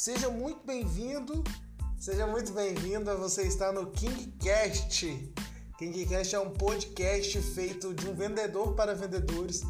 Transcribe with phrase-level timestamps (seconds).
[0.00, 1.42] Seja muito bem-vindo,
[1.98, 3.16] seja muito bem-vinda.
[3.16, 5.34] Você está no KingCast.
[5.76, 9.64] KingCast é um podcast feito de um vendedor para vendedores,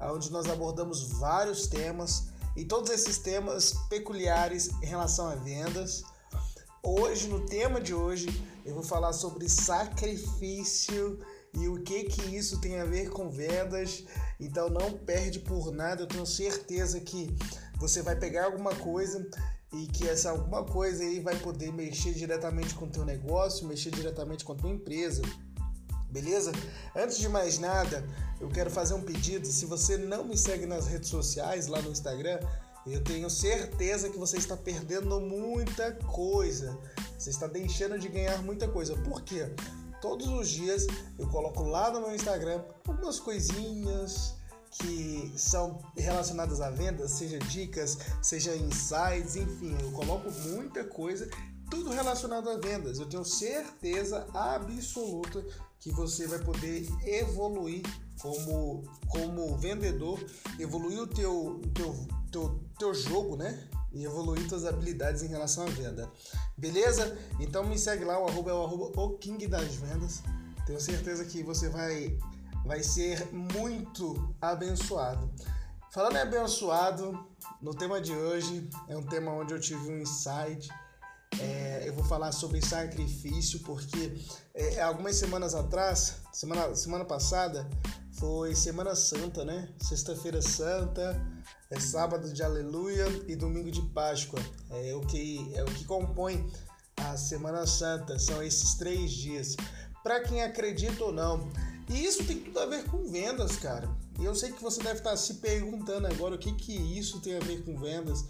[0.00, 6.02] onde nós abordamos vários temas e todos esses temas peculiares em relação a vendas.
[6.82, 11.18] Hoje, no tema de hoje, eu vou falar sobre sacrifício
[11.52, 14.02] e o que que isso tem a ver com vendas.
[14.40, 17.36] Então não perde por nada, eu tenho certeza que
[17.78, 19.28] você vai pegar alguma coisa
[19.74, 23.90] e que essa alguma coisa aí vai poder mexer diretamente com o teu negócio, mexer
[23.90, 25.20] diretamente com a tua empresa.
[26.08, 26.52] Beleza?
[26.94, 28.08] Antes de mais nada,
[28.40, 29.48] eu quero fazer um pedido.
[29.48, 32.38] Se você não me segue nas redes sociais, lá no Instagram,
[32.86, 36.78] eu tenho certeza que você está perdendo muita coisa.
[37.18, 38.94] Você está deixando de ganhar muita coisa.
[38.98, 39.52] Por quê?
[40.00, 40.86] Todos os dias
[41.18, 44.34] eu coloco lá no meu Instagram algumas coisinhas
[44.74, 51.28] que são relacionadas à venda, seja dicas, seja insights, enfim, eu coloco muita coisa,
[51.70, 52.98] tudo relacionado a vendas.
[52.98, 55.44] Eu tenho certeza absoluta
[55.78, 57.82] que você vai poder evoluir
[58.20, 60.18] como, como vendedor,
[60.58, 63.68] evoluir o teu, teu, teu, teu jogo, né?
[63.92, 66.10] E evoluir suas habilidades em relação à venda.
[66.56, 67.16] Beleza?
[67.38, 70.22] Então me segue lá, o arroba é o arroba o King das Vendas.
[70.66, 72.18] Tenho certeza que você vai,
[72.64, 75.30] vai ser muito abençoado.
[75.90, 77.26] Falando em abençoado,
[77.60, 80.68] no tema de hoje é um tema onde eu tive um insight.
[81.38, 84.16] É, eu vou falar sobre sacrifício porque
[84.54, 87.68] é, algumas semanas atrás, semana, semana passada,
[88.12, 89.68] foi Semana Santa, né?
[89.80, 91.20] Sexta-feira Santa,
[91.70, 94.40] é sábado de Aleluia e domingo de Páscoa.
[94.70, 96.50] É o que é o que compõe
[96.96, 98.18] a Semana Santa.
[98.18, 99.56] São esses três dias.
[100.02, 101.50] Para quem acredita ou não.
[101.88, 103.88] E isso tem tudo a ver com vendas, cara.
[104.18, 107.36] E eu sei que você deve estar se perguntando agora o que que isso tem
[107.36, 108.24] a ver com vendas.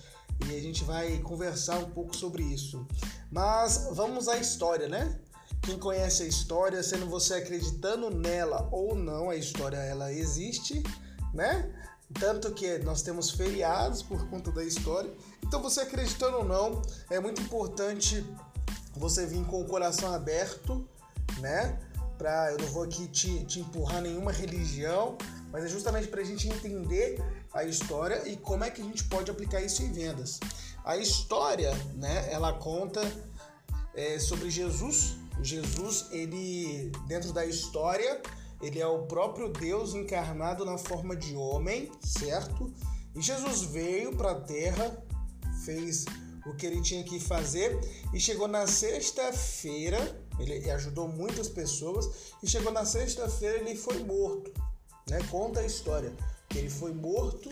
[0.49, 2.87] E a gente vai conversar um pouco sobre isso.
[3.31, 5.19] Mas vamos à história, né?
[5.63, 10.83] Quem conhece a história, sendo você acreditando nela ou não, a história ela existe,
[11.33, 11.73] né?
[12.21, 15.11] Tanto que nós temos feriados por conta da história.
[15.43, 18.25] Então, você acreditando ou não, é muito importante
[18.95, 20.87] você vir com o coração aberto,
[21.39, 21.79] né?
[22.25, 25.19] Pra, eu não vou aqui te, te empurrar nenhuma religião,
[25.53, 29.05] mas é justamente para a gente entender a história e como é que a gente
[29.05, 30.41] pode aplicar isso em vendas.
[30.87, 32.33] A história, né?
[32.33, 33.03] Ela conta
[33.95, 35.17] é, sobre Jesus.
[35.43, 38.23] Jesus, ele dentro da história,
[38.63, 42.73] ele é o próprio Deus encarnado na forma de homem, certo?
[43.15, 44.97] E Jesus veio para a terra,
[45.63, 46.07] fez
[46.47, 47.79] o que ele tinha que fazer
[48.15, 52.09] e chegou na sexta-feira, ele ajudou muitas pessoas
[52.43, 54.53] e chegou na sexta-feira ele foi morto,
[55.09, 55.19] né?
[55.31, 56.13] Conta a história
[56.55, 57.51] ele foi morto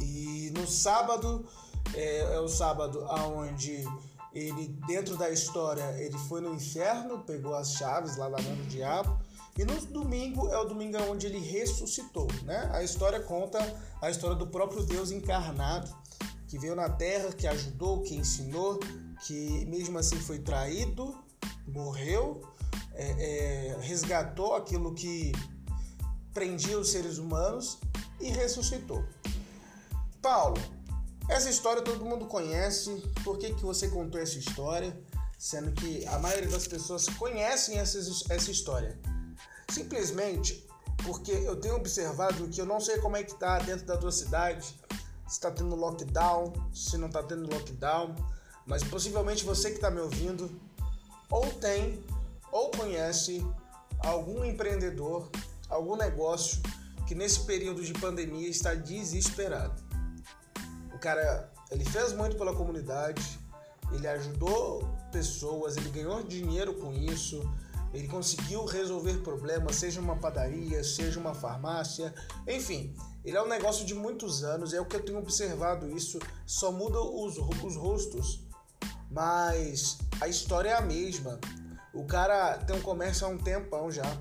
[0.00, 1.46] e no sábado
[1.94, 3.84] é, é o sábado aonde
[4.32, 8.64] ele dentro da história ele foi no inferno, pegou as chaves lá da mão do
[8.64, 9.18] diabo
[9.58, 12.70] e no domingo é o domingo onde ele ressuscitou, né?
[12.72, 13.58] A história conta
[14.00, 15.92] a história do próprio Deus encarnado,
[16.46, 18.78] que veio na terra, que ajudou, que ensinou,
[19.26, 21.12] que mesmo assim foi traído,
[21.68, 22.42] morreu,
[22.94, 25.32] é, é, resgatou aquilo que
[26.32, 27.78] prendia os seres humanos
[28.20, 29.04] e ressuscitou.
[30.20, 30.60] Paulo,
[31.28, 33.02] essa história todo mundo conhece.
[33.22, 34.98] Por que, que você contou essa história?
[35.38, 37.98] Sendo que a maioria das pessoas conhecem essa,
[38.32, 38.98] essa história.
[39.70, 40.66] Simplesmente
[41.04, 44.10] porque eu tenho observado que eu não sei como é que tá dentro da tua
[44.10, 44.66] cidade,
[45.26, 48.14] se está tendo lockdown, se não está tendo lockdown,
[48.66, 50.50] mas possivelmente você que está me ouvindo
[51.30, 52.02] ou tem
[52.50, 53.44] ou conhece
[54.00, 55.30] algum empreendedor,
[55.68, 56.60] algum negócio
[57.06, 59.82] que nesse período de pandemia está desesperado.
[60.94, 63.38] O cara, ele fez muito pela comunidade,
[63.92, 67.42] ele ajudou pessoas, ele ganhou dinheiro com isso,
[67.92, 72.14] ele conseguiu resolver problemas, seja uma padaria, seja uma farmácia,
[72.46, 72.94] enfim.
[73.24, 76.70] Ele é um negócio de muitos anos, é o que eu tenho observado isso, só
[76.70, 78.40] muda os, os rostos,
[79.10, 81.38] mas a história é a mesma.
[81.94, 84.16] O cara tem um comércio há um tempão já,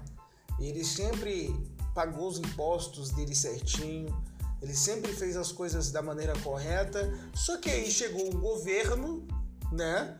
[0.59, 1.53] ele sempre
[1.93, 4.15] pagou os impostos dele certinho,
[4.61, 9.27] ele sempre fez as coisas da maneira correta, só que aí chegou um governo,
[9.71, 10.19] né?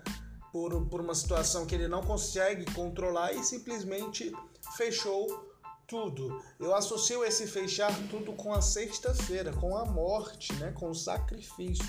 [0.52, 4.34] por, por uma situação que ele não consegue controlar e simplesmente
[4.76, 5.56] fechou
[5.86, 6.42] tudo.
[6.60, 10.72] Eu associo esse fechar tudo com a sexta-feira, com a morte, né?
[10.72, 11.86] com o sacrifício,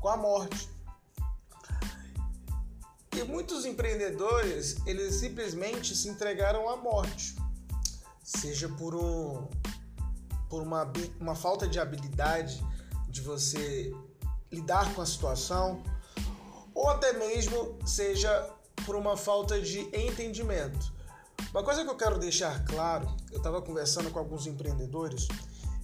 [0.00, 0.68] com a morte.
[3.18, 7.34] E muitos empreendedores, eles simplesmente se entregaram à morte,
[8.22, 9.48] seja por um
[10.48, 12.64] por uma, uma falta de habilidade
[13.08, 13.92] de você
[14.52, 15.82] lidar com a situação,
[16.72, 18.30] ou até mesmo seja
[18.86, 20.92] por uma falta de entendimento.
[21.50, 25.26] Uma coisa que eu quero deixar claro, eu estava conversando com alguns empreendedores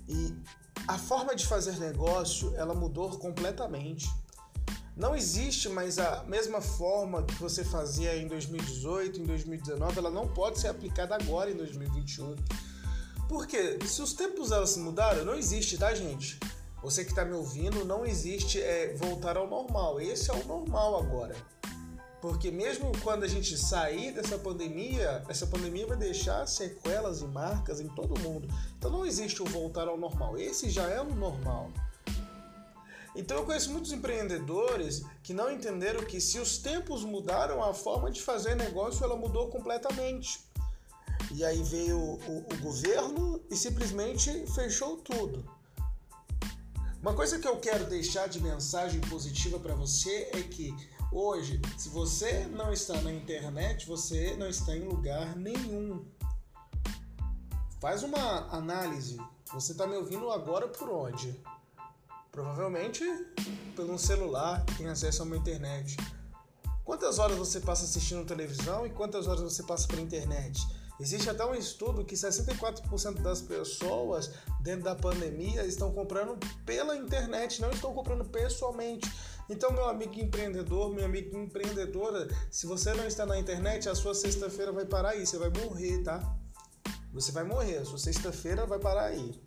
[0.09, 0.33] e
[0.87, 4.09] a forma de fazer negócio ela mudou completamente.
[4.97, 10.29] Não existe mais a mesma forma que você fazia em 2018, em 2019, ela não
[10.29, 12.37] pode ser aplicada agora em 2021.
[13.29, 16.39] Porque se os tempos elas mudaram, não existe, tá, gente?
[16.81, 20.01] Você que está me ouvindo, não existe é, voltar ao normal.
[20.01, 21.35] Esse é o normal agora.
[22.21, 27.81] Porque mesmo quando a gente sair dessa pandemia, essa pandemia vai deixar sequelas e marcas
[27.81, 28.49] em todo mundo.
[28.79, 30.39] Então não existe o voltar ao normal.
[30.39, 31.73] Esse já é o normal.
[33.15, 38.11] Então eu conheço muitos empreendedores que não entenderam que se os tempos mudaram, a forma
[38.11, 40.41] de fazer negócio ela mudou completamente.
[41.31, 45.49] E aí veio o, o governo e simplesmente fechou tudo.
[47.01, 50.75] Uma coisa que eu quero deixar de mensagem positiva para você é que
[51.13, 56.05] hoje, se você não está na internet, você não está em lugar nenhum.
[57.81, 59.19] Faz uma análise.
[59.53, 61.39] Você está me ouvindo agora por onde?
[62.35, 63.05] Provavelmente
[63.77, 65.97] pelo um celular tem acesso a uma internet.
[66.85, 70.61] Quantas horas você passa assistindo televisão e quantas horas você passa pela internet?
[70.99, 76.37] Existe até um estudo que 64% das pessoas dentro da pandemia estão comprando
[76.67, 79.09] pela internet, não estão comprando pessoalmente.
[79.49, 84.13] Então, meu amigo empreendedor, minha amiga empreendedora, se você não está na internet, a sua
[84.13, 86.37] sexta-feira vai parar aí, você vai morrer, tá?
[87.13, 89.41] Você vai morrer, a sua sexta-feira vai parar aí.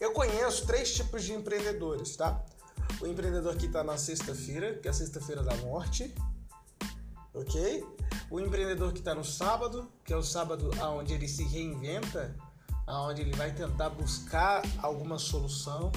[0.00, 2.44] Eu conheço três tipos de empreendedores, tá?
[3.00, 6.14] O empreendedor que está na sexta-feira, que é a sexta-feira da morte,
[7.32, 7.84] ok?
[8.30, 12.36] O empreendedor que está no sábado, que é o sábado onde ele se reinventa,
[12.86, 15.90] onde ele vai tentar buscar alguma solução.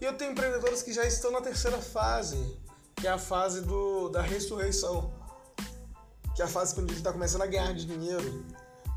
[0.00, 2.58] E eu tenho empreendedores que já estão na terceira fase,
[2.94, 5.12] que é a fase do, da ressurreição,
[6.34, 8.44] que é a fase quando ele está começando a ganhar dinheiro.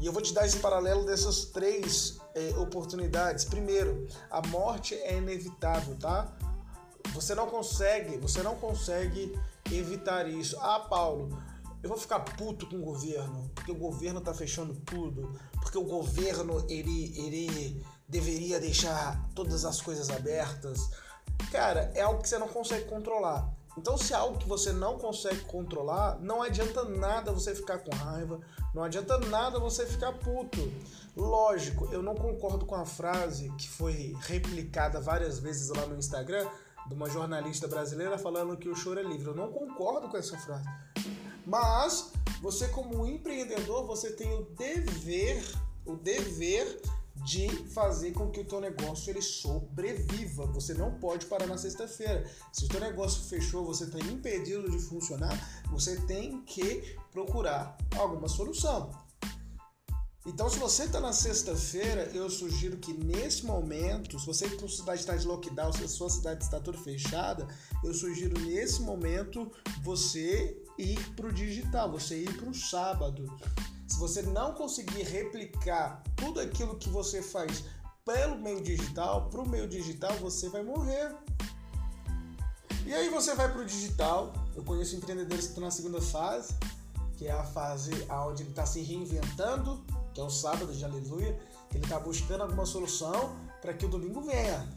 [0.01, 3.45] E eu vou te dar esse paralelo dessas três eh, oportunidades.
[3.45, 6.35] Primeiro, a morte é inevitável, tá?
[7.13, 9.39] Você não consegue, você não consegue
[9.71, 10.57] evitar isso.
[10.59, 11.29] Ah, Paulo,
[11.83, 15.83] eu vou ficar puto com o governo, porque o governo tá fechando tudo, porque o
[15.83, 20.89] governo ele, ele deveria deixar todas as coisas abertas.
[21.51, 23.47] Cara, é algo que você não consegue controlar.
[23.77, 27.95] Então, se é algo que você não consegue controlar, não adianta nada você ficar com
[27.95, 28.39] raiva,
[28.73, 30.59] não adianta nada você ficar puto.
[31.15, 36.47] Lógico, eu não concordo com a frase que foi replicada várias vezes lá no Instagram
[36.87, 39.27] de uma jornalista brasileira falando que o choro é livre.
[39.27, 40.67] Eu não concordo com essa frase.
[41.45, 45.43] Mas você como empreendedor, você tem o dever,
[45.85, 46.81] o dever
[47.23, 50.45] de fazer com que o teu negócio ele sobreviva.
[50.47, 52.25] Você não pode parar na sexta-feira.
[52.51, 58.27] Se o teu negócio fechou, você está impedido de funcionar, você tem que procurar alguma
[58.27, 58.89] solução.
[60.23, 64.99] Então, se você está na sexta-feira, eu sugiro que nesse momento, se você sua cidade
[64.99, 67.47] está de lockdown, se a sua cidade está toda fechada,
[67.83, 69.51] eu sugiro nesse momento
[69.81, 73.25] você ir para o digital, você ir para o sábado.
[73.91, 77.65] Se você não conseguir replicar tudo aquilo que você faz
[78.05, 81.13] pelo meio digital, para o meio digital, você vai morrer.
[82.85, 84.31] E aí você vai para o digital.
[84.55, 86.55] Eu conheço empreendedores que estão na segunda fase,
[87.17, 89.83] que é a fase onde ele está se reinventando,
[90.13, 91.37] que é o sábado de aleluia,
[91.75, 94.73] ele está buscando alguma solução para que o domingo venha.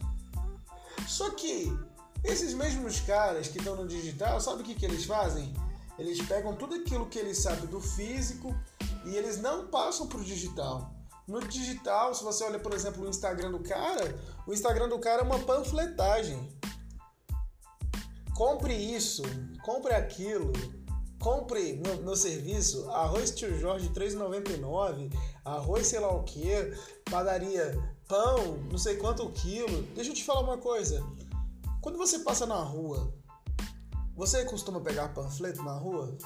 [1.07, 1.73] Só que
[2.25, 5.55] esses mesmos caras que estão no digital, sabe o que, que eles fazem?
[5.97, 8.53] Eles pegam tudo aquilo que eles sabem do físico
[9.05, 10.93] e eles não passam para o digital.
[11.27, 15.23] No digital, se você olha, por exemplo, o Instagram do cara, o Instagram do cara
[15.23, 16.53] é uma panfletagem.
[18.35, 19.23] Compre isso,
[19.63, 20.53] compre aquilo,
[21.21, 25.11] compre meu, meu serviço, arroz tio Jorge 3,99,
[25.45, 26.51] arroz sei lá o que,
[27.11, 29.83] padaria, pão, não sei quanto quilo.
[29.95, 31.03] Deixa eu te falar uma coisa.
[31.81, 33.15] Quando você passa na rua
[34.17, 36.17] você costuma pegar panfleto na rua?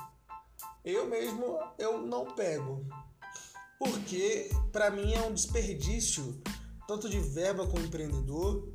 [0.88, 2.82] Eu mesmo eu não pego.
[3.78, 6.40] Porque para mim é um desperdício
[6.86, 8.72] tanto de verba como empreendedor.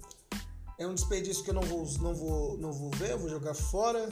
[0.78, 3.56] É um desperdício que eu não vou não vou não vou ver, eu vou jogar
[3.56, 4.08] fora.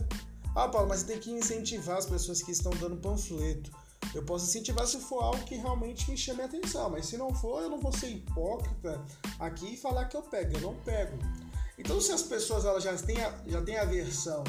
[0.55, 3.71] Ah, Paulo, mas você tem que incentivar as pessoas que estão dando panfleto.
[4.15, 7.31] Eu posso incentivar se for algo que realmente me chame a atenção, mas se não
[7.35, 8.99] for, eu não vou ser hipócrita
[9.39, 11.19] aqui e falar que eu pego, eu não pego.
[11.77, 14.43] Então, se as pessoas elas já têm, já têm aversão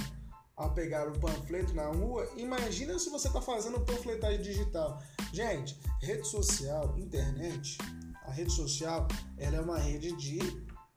[0.62, 5.02] a pegar o panfleto na rua, imagina se você está fazendo panfletagem digital.
[5.32, 7.78] Gente, rede social, internet,
[8.24, 10.38] a rede social, ela é uma rede de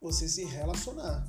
[0.02, 1.26] você se relacionar.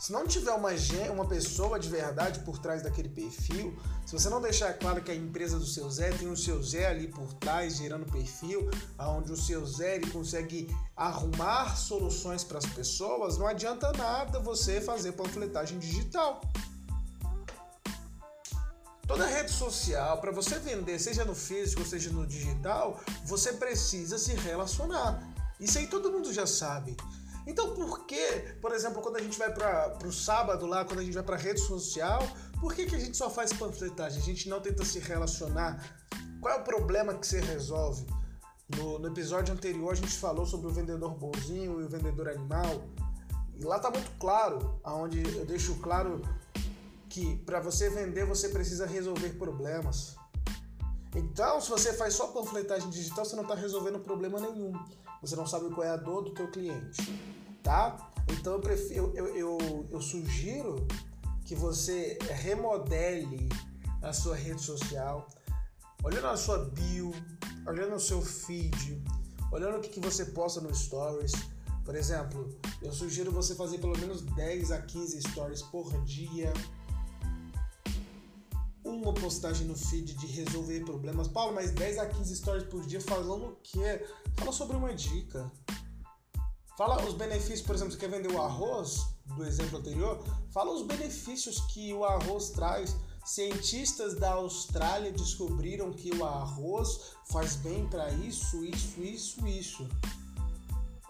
[0.00, 0.70] Se não tiver uma,
[1.12, 5.14] uma pessoa de verdade por trás daquele perfil, se você não deixar claro que a
[5.14, 9.36] empresa do seu Zé tem o seu Zé ali por trás, gerando perfil, onde o
[9.36, 15.78] seu Zé ele consegue arrumar soluções para as pessoas, não adianta nada você fazer panfletagem
[15.78, 16.40] digital.
[19.10, 24.34] Toda rede social, para você vender, seja no físico, seja no digital, você precisa se
[24.34, 25.20] relacionar.
[25.58, 26.96] Isso aí todo mundo já sabe.
[27.44, 31.02] Então, por que, por exemplo, quando a gente vai para o sábado lá, quando a
[31.02, 32.22] gente vai para rede social,
[32.60, 34.22] por que, que a gente só faz panfletagem?
[34.22, 35.84] A gente não tenta se relacionar?
[36.40, 38.06] Qual é o problema que você resolve?
[38.76, 42.84] No, no episódio anterior a gente falou sobre o vendedor bonzinho e o vendedor animal.
[43.58, 46.22] E lá está muito claro, aonde eu deixo claro
[47.10, 50.16] que para você vender você precisa resolver problemas.
[51.14, 54.72] Então, se você faz só panfletagem digital, você não está resolvendo problema nenhum.
[55.20, 57.02] Você não sabe qual é a dor do teu cliente,
[57.62, 58.12] tá?
[58.28, 60.86] Então eu, prefiro, eu, eu, eu sugiro
[61.44, 63.48] que você remodele
[64.00, 65.26] a sua rede social,
[66.02, 67.12] olhando a sua bio,
[67.66, 69.02] olhando o seu feed,
[69.52, 71.32] olhando o que, que você posta no Stories.
[71.84, 72.48] Por exemplo,
[72.80, 76.52] eu sugiro você fazer pelo menos 10 a 15 stories por dia
[79.00, 81.28] uma postagem no feed de resolver problemas.
[81.28, 84.04] Paulo, mas 10 a 15 stories por dia falando o quê?
[84.36, 85.50] Fala sobre uma dica.
[86.76, 90.82] Fala os benefícios, por exemplo, você quer vender o arroz, do exemplo anterior, fala os
[90.82, 92.96] benefícios que o arroz traz.
[93.24, 99.88] Cientistas da Austrália descobriram que o arroz faz bem para isso, isso, isso, isso.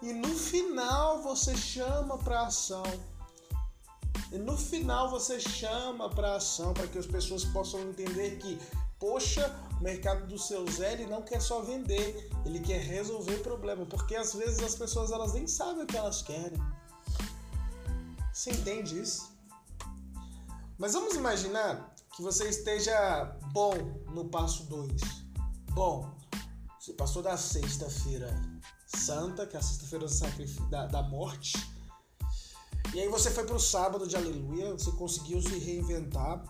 [0.03, 2.83] E no final você chama para ação.
[4.33, 8.59] E no final você chama para ação para que as pessoas possam entender que,
[8.99, 13.85] poxa, o mercado do seu Zé ele não quer só vender, ele quer resolver problema,
[13.87, 16.59] porque às vezes as pessoas elas nem sabem o que elas querem.
[18.33, 19.37] Você entende isso?
[20.79, 23.75] Mas vamos imaginar que você esteja bom
[24.15, 25.01] no passo 2.
[25.73, 26.17] Bom,
[26.79, 28.35] você passou da sexta-feira
[28.87, 30.07] santa, que é a sexta-feira
[30.71, 31.53] da, da morte,
[32.95, 36.43] e aí você foi para o sábado de aleluia, você conseguiu se reinventar,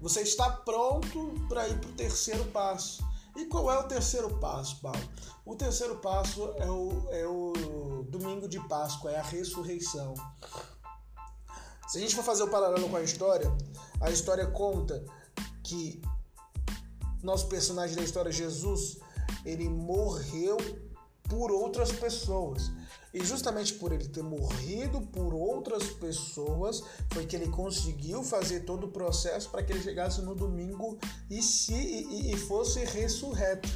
[0.00, 3.04] você está pronto para ir para o terceiro passo.
[3.36, 5.00] E qual é o terceiro passo, Paulo?
[5.44, 10.14] O terceiro passo é o, é o domingo de Páscoa, é a ressurreição.
[11.86, 13.54] Se a gente for fazer o paralelo com a história,
[14.00, 15.04] a história conta
[15.62, 16.00] que
[17.22, 18.98] nosso personagem da história, Jesus,
[19.44, 20.56] ele morreu
[21.28, 22.70] por outras pessoas.
[23.16, 28.84] E justamente por ele ter morrido por outras pessoas, foi que ele conseguiu fazer todo
[28.84, 30.98] o processo para que ele chegasse no domingo
[31.30, 33.70] e, se, e, e fosse ressurreto.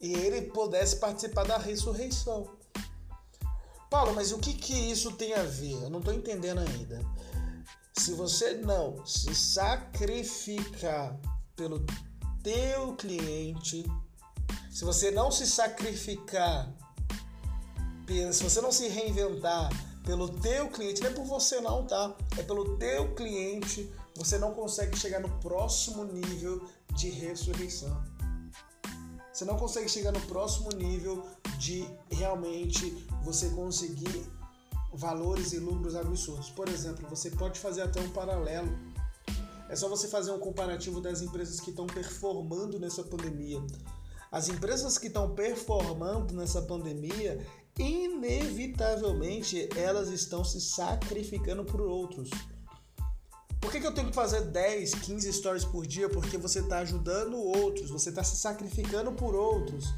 [0.00, 2.50] E ele pudesse participar da ressurreição.
[3.88, 5.80] Paulo, mas o que, que isso tem a ver?
[5.84, 7.00] Eu não estou entendendo ainda.
[7.96, 11.16] Se você não se sacrificar
[11.54, 11.86] pelo
[12.42, 13.84] teu cliente,
[14.68, 16.74] se você não se sacrificar
[18.32, 19.68] se você não se reinventar
[20.04, 22.16] pelo teu cliente, não é por você não, tá?
[22.38, 28.02] É pelo teu cliente, você não consegue chegar no próximo nível de ressurreição.
[29.32, 31.26] Você não consegue chegar no próximo nível
[31.58, 34.24] de realmente você conseguir
[34.94, 36.48] valores e lucros absurdos.
[36.48, 38.78] Por exemplo, você pode fazer até um paralelo.
[39.68, 43.60] É só você fazer um comparativo das empresas que estão performando nessa pandemia.
[44.30, 47.46] As empresas que estão performando nessa pandemia,
[47.78, 52.30] inevitavelmente elas estão se sacrificando por outros.
[53.60, 56.08] Por que, que eu tenho que fazer 10, 15 stories por dia?
[56.08, 59.92] Porque você está ajudando outros, você está se sacrificando por outros.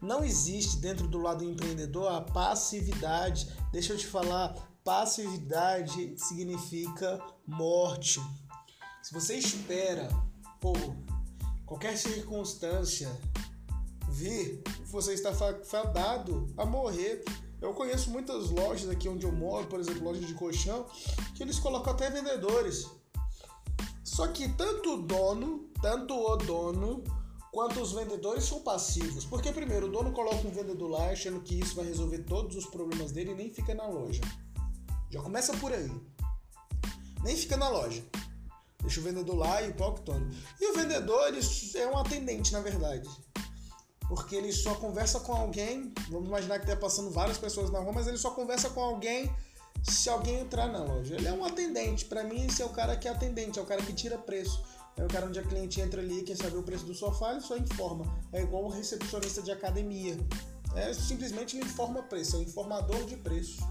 [0.00, 3.48] Não existe dentro do lado empreendedor a passividade.
[3.72, 4.54] Deixa eu te falar,
[4.84, 8.20] passividade significa morte.
[9.02, 10.08] Se você espera
[10.60, 10.76] por
[11.64, 13.10] qualquer circunstância
[14.12, 15.32] vir, você está
[15.64, 17.24] fadado a morrer.
[17.60, 20.86] Eu conheço muitas lojas aqui onde eu moro, por exemplo, lojas de colchão,
[21.34, 22.86] que eles colocam até vendedores.
[24.04, 27.02] Só que tanto o dono, tanto o dono,
[27.50, 29.24] quanto os vendedores são passivos.
[29.24, 32.66] Porque primeiro, o dono coloca um vendedor lá achando que isso vai resolver todos os
[32.66, 34.20] problemas dele e nem fica na loja.
[35.10, 35.90] Já começa por aí.
[37.22, 38.04] Nem fica na loja.
[38.80, 40.02] Deixa o vendedor lá e o pau que
[40.60, 41.40] E o vendedor, ele
[41.76, 43.08] é um atendente, na verdade
[44.14, 45.90] porque ele só conversa com alguém.
[46.10, 49.34] Vamos imaginar que está passando várias pessoas na rua, mas ele só conversa com alguém
[49.82, 51.14] se alguém entrar na loja.
[51.14, 52.04] Ele é um atendente.
[52.04, 54.62] Para mim, esse é o cara que é atendente, é o cara que tira preço.
[54.98, 57.40] É o cara onde a cliente entra ali quer saber o preço do sofá, ele
[57.40, 58.04] só informa.
[58.34, 60.18] É igual o recepcionista de academia.
[60.74, 63.66] É simplesmente ele informa preço, é o informador de preço.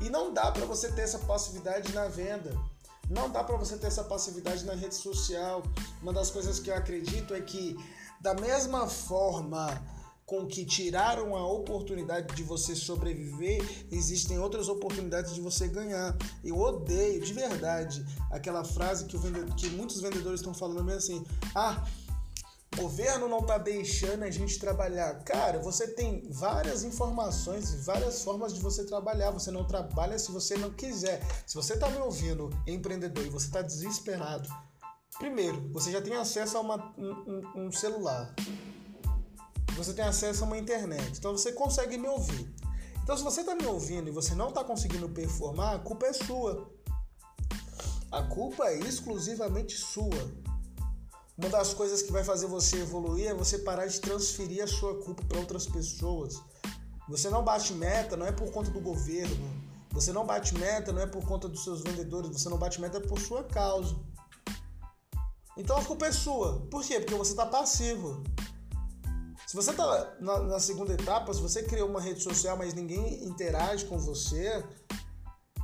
[0.00, 2.52] E não dá para você ter essa passividade na venda.
[3.08, 5.62] Não dá para você ter essa passividade na rede social.
[6.02, 7.76] Uma das coisas que eu acredito é que
[8.24, 9.66] da mesma forma
[10.24, 13.62] com que tiraram a oportunidade de você sobreviver,
[13.92, 16.16] existem outras oportunidades de você ganhar.
[16.42, 21.26] Eu odeio de verdade aquela frase que, vendedor, que muitos vendedores estão falando mesmo assim:
[21.54, 21.86] ah,
[22.72, 25.22] o governo não está deixando a gente trabalhar.
[25.24, 29.32] Cara, você tem várias informações e várias formas de você trabalhar.
[29.32, 31.20] Você não trabalha se você não quiser.
[31.46, 34.48] Se você está me ouvindo, empreendedor, e você está desesperado,
[35.18, 38.34] primeiro, você já tem acesso a uma, um, um celular
[39.74, 41.18] você tem acesso a uma internet.
[41.18, 42.52] Então você consegue me ouvir.
[43.02, 46.12] Então, se você está me ouvindo e você não está conseguindo performar, a culpa é
[46.12, 46.70] sua.
[48.10, 50.32] A culpa é exclusivamente sua.
[51.36, 55.02] Uma das coisas que vai fazer você evoluir é você parar de transferir a sua
[55.02, 56.40] culpa para outras pessoas.
[57.08, 59.50] Você não bate meta, não é por conta do governo.
[59.90, 62.30] Você não bate meta, não é por conta dos seus vendedores.
[62.30, 63.94] Você não bate meta por sua causa.
[65.56, 66.60] Então a culpa é sua.
[66.70, 67.00] Por quê?
[67.00, 68.22] Porque você está passivo.
[69.46, 73.24] Se você está na, na, segunda etapa, se você criou uma rede social, mas ninguém
[73.24, 74.64] interage com você,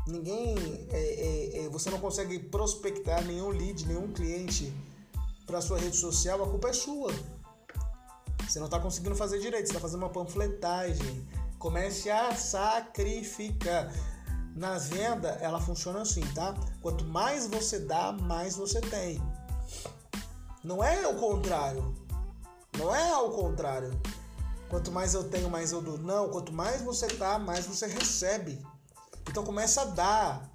[0.07, 4.73] ninguém, é, é, é, você não consegue prospectar nenhum lead, nenhum cliente
[5.45, 7.13] para sua rede social, a culpa é sua.
[8.47, 11.27] Você não está conseguindo fazer direito, você está fazendo uma panfletagem.
[11.59, 13.93] Comece a sacrificar.
[14.55, 16.55] Na venda, ela funciona assim, tá?
[16.83, 19.23] Quanto mais você dá, mais você tem.
[20.63, 21.95] Não é o contrário.
[22.79, 23.99] Não é ao contrário.
[24.69, 25.99] Quanto mais eu tenho, mais eu dou.
[25.99, 28.65] Não, quanto mais você dá, mais você recebe.
[29.29, 30.51] Então começa a dar.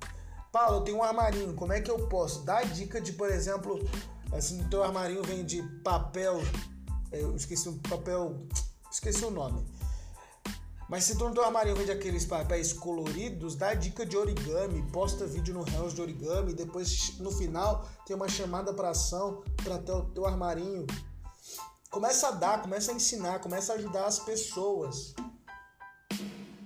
[0.51, 2.43] Paulo, eu tenho um armarinho, como é que eu posso?
[2.45, 3.77] Dá dica de, por exemplo,
[4.31, 6.41] assim, teu armarinho vem de papel.
[7.11, 8.47] Eu esqueci o papel.
[8.89, 9.65] Esqueci o nome.
[10.87, 15.25] Mas se tu no teu armarinho vende aqueles papéis coloridos, dá dica de origami, posta
[15.25, 20.03] vídeo no Reels de origami, depois no final tem uma chamada para ação para teu,
[20.13, 20.85] teu armarinho
[21.95, 25.13] Começa a dar, começa a ensinar, começa a ajudar as pessoas.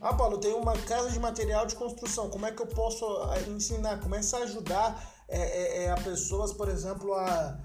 [0.02, 2.32] Ah, Paulo, tem uma casa de material de construção.
[2.32, 4.00] Como é que eu posso ah, ensinar?
[4.00, 7.60] Começa a ajudar é, é, a pessoas, por exemplo, a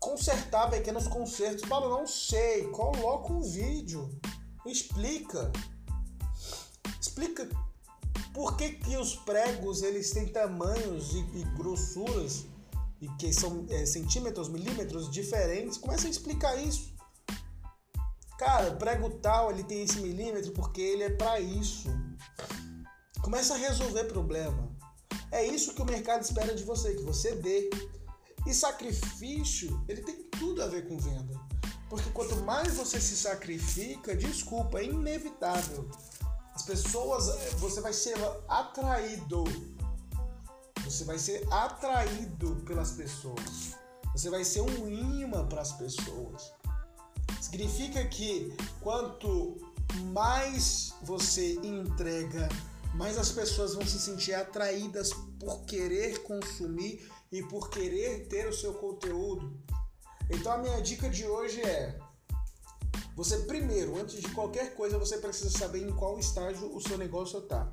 [0.00, 1.68] consertar pequenos consertos.
[1.68, 2.68] Paulo, não sei.
[2.68, 4.08] Coloca um vídeo.
[4.64, 5.52] Explica.
[7.00, 7.48] Explica
[8.32, 12.46] por que, que os pregos eles têm tamanhos e, e grossuras
[13.00, 15.78] e que são é, centímetros, milímetros diferentes.
[15.78, 16.94] Começa a explicar isso.
[18.38, 21.88] Cara, o prego tal ele tem esse milímetro porque ele é para isso.
[23.22, 24.74] Começa a resolver problema.
[25.30, 27.70] É isso que o mercado espera de você, que você dê.
[28.46, 31.40] E sacrifício, ele tem tudo a ver com venda.
[31.88, 35.88] Porque quanto mais você se sacrifica, desculpa, é inevitável.
[36.54, 37.26] As pessoas,
[37.58, 38.16] você vai ser
[38.48, 39.44] atraído.
[40.84, 43.74] Você vai ser atraído pelas pessoas.
[44.12, 46.52] Você vai ser um imã para as pessoas.
[47.40, 49.56] Significa que quanto
[50.12, 52.48] mais você entrega,
[52.94, 58.52] mais as pessoas vão se sentir atraídas por querer consumir e por querer ter o
[58.52, 59.60] seu conteúdo.
[60.30, 61.98] Então a minha dica de hoje é:
[63.14, 67.38] você primeiro, antes de qualquer coisa, você precisa saber em qual estágio o seu negócio
[67.38, 67.72] está.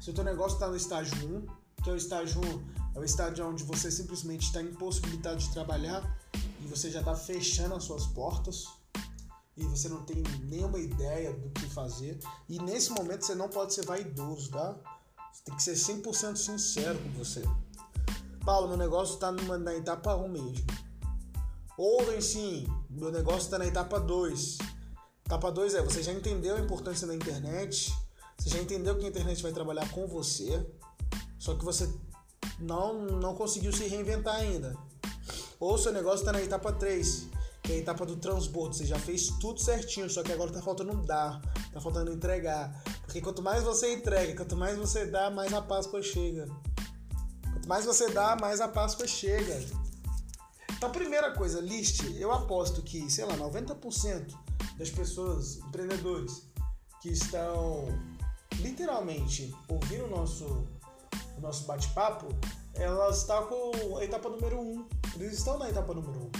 [0.00, 1.46] Se o seu negócio está no estágio 1,
[1.82, 6.18] que é o estágio 1, é o estágio onde você simplesmente está impossibilitado de trabalhar
[6.34, 8.66] e você já está fechando as suas portas
[9.56, 12.18] e você não tem nenhuma ideia do que fazer.
[12.48, 14.74] E nesse momento você não pode ser vaidoso, tá?
[15.32, 17.42] Você tem que ser 100% sincero com você.
[18.44, 20.66] Paulo, meu negócio está na etapa 1 mesmo.
[21.76, 24.58] Ou sim, meu negócio está na etapa 2.
[25.30, 27.94] Etapa 2 é, você já entendeu a importância da internet,
[28.36, 30.66] você já entendeu que a internet vai trabalhar com você,
[31.38, 31.88] só que você
[32.58, 34.76] não, não conseguiu se reinventar ainda.
[35.60, 37.28] Ou seu negócio está na etapa 3
[37.62, 38.74] que é a etapa do transbordo.
[38.74, 41.40] Você já fez tudo certinho, só que agora tá faltando dar,
[41.72, 42.82] tá faltando entregar.
[43.02, 46.48] Porque quanto mais você entrega, quanto mais você dá, mais a Páscoa chega.
[47.52, 49.64] Quanto mais você dá, mais a Páscoa chega.
[50.72, 52.16] Então, primeira coisa, liste.
[52.18, 54.49] Eu aposto que, sei lá, 90%
[54.80, 56.46] das pessoas, empreendedores,
[57.02, 57.86] que estão
[58.60, 60.66] literalmente ouvindo o nosso,
[61.36, 62.28] o nosso bate-papo,
[62.74, 64.72] elas estão com a etapa número 1.
[64.72, 64.88] Um.
[65.16, 66.22] Eles estão na etapa número 1.
[66.22, 66.30] Um.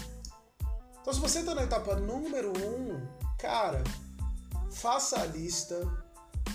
[1.03, 3.07] Então, se você está na etapa número um,
[3.39, 3.85] cara,
[4.71, 5.79] faça a lista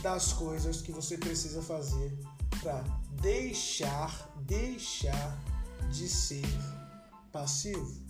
[0.01, 2.17] das coisas que você precisa fazer
[2.63, 2.81] para
[3.21, 5.37] deixar, deixar
[5.91, 6.45] de ser
[7.31, 8.03] passivo.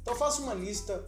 [0.00, 1.04] Então, faça uma lista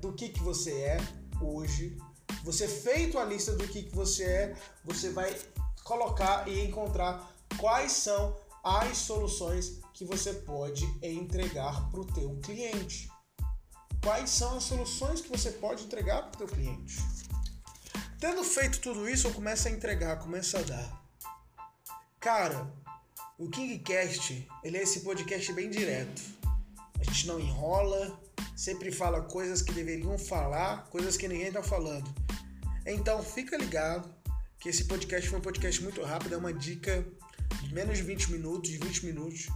[0.00, 0.98] do que, que você é
[1.40, 1.96] hoje,
[2.44, 5.34] Você feito a lista do que, que você é, você vai
[5.82, 13.10] colocar e encontrar quais são as soluções que você pode entregar para o teu cliente.
[14.02, 16.96] Quais são as soluções que você pode entregar para o teu cliente?
[18.20, 21.02] Tendo feito tudo isso, eu começo a entregar, começo a dar.
[22.20, 22.70] Cara,
[23.38, 26.22] o KingCast, ele é esse podcast bem direto.
[27.00, 28.20] A gente não enrola,
[28.58, 32.12] sempre fala coisas que deveriam falar, coisas que ninguém tá falando.
[32.84, 34.12] Então fica ligado
[34.58, 37.06] que esse podcast foi um podcast muito rápido, é uma dica
[37.62, 39.46] de menos de 20 minutos, de 20 minutos.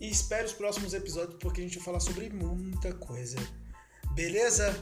[0.00, 3.36] E espere os próximos episódios porque a gente vai falar sobre muita coisa.
[4.14, 4.74] Beleza?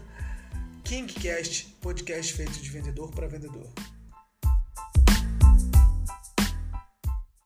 [0.84, 3.68] KingCast, podcast feito de vendedor para vendedor.